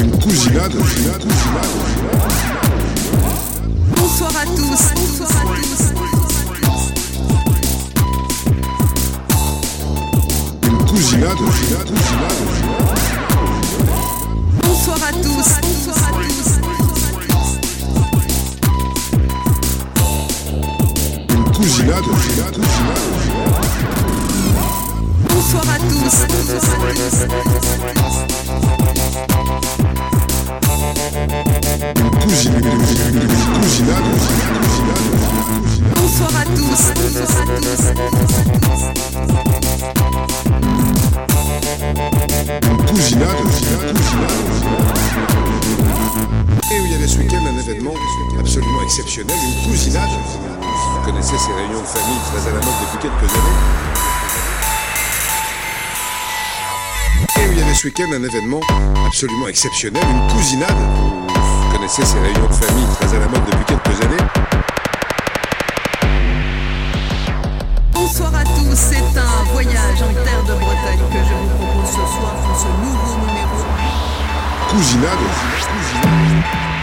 [0.00, 2.03] Une cousinade, une cousinade.
[47.74, 47.94] Événement
[48.38, 50.08] absolument exceptionnel, une cousinade.
[50.60, 53.58] Vous connaissez ces réunions de famille très à la mode depuis quelques années.
[57.36, 58.60] Et où il y avait ce week-end un événement
[59.06, 60.76] absolument exceptionnel, une cousinade.
[61.34, 64.24] Vous connaissez ces réunions de famille très à la mode depuis quelques années.
[67.92, 68.74] Bonsoir à tous.
[68.74, 72.66] C'est un voyage en terre de Bretagne que je vous propose ce soir pour ce
[72.66, 73.56] nouveau numéro.
[74.68, 75.18] Cousinade.
[75.58, 76.73] Cousinade.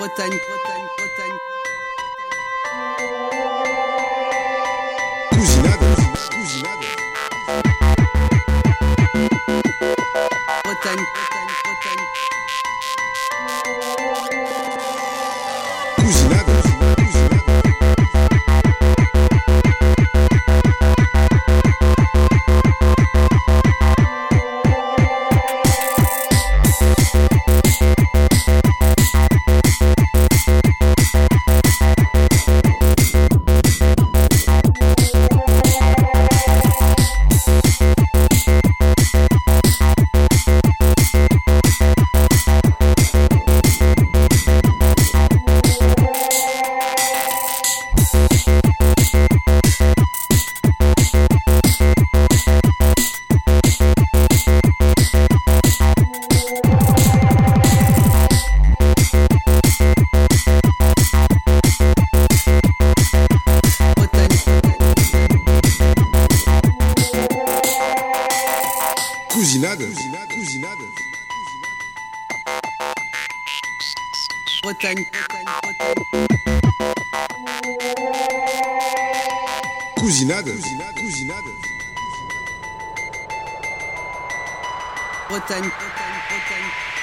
[0.00, 1.59] Bretagne, Bretagne, Bretagne.
[70.28, 70.78] Cousinade,
[71.28, 71.76] cousinade,
[74.62, 75.06] Bretagne,
[79.96, 80.52] cousinade,
[81.00, 81.52] cousinade,
[85.28, 86.99] Bretagne, Bretagne, Bretagne.